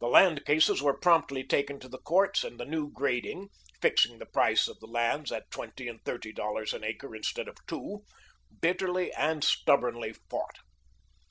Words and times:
The 0.00 0.08
land 0.08 0.46
cases 0.46 0.80
were 0.80 0.96
promptly 0.98 1.44
taken 1.44 1.78
to 1.80 1.88
the 1.90 1.98
courts 1.98 2.44
and 2.44 2.58
the 2.58 2.64
new 2.64 2.90
grading 2.90 3.50
fixing 3.78 4.18
the 4.18 4.24
price 4.24 4.68
of 4.68 4.80
the 4.80 4.86
lands 4.86 5.30
at 5.30 5.50
twenty 5.50 5.86
and 5.86 6.02
thirty 6.02 6.32
dollars 6.32 6.72
an 6.72 6.82
acre 6.82 7.14
instead 7.14 7.46
of 7.46 7.58
two 7.66 8.06
bitterly 8.62 9.12
and 9.12 9.44
stubbornly 9.44 10.14
fought. 10.30 10.60